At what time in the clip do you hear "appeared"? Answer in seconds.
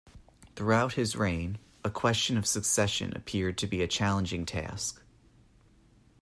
3.15-3.55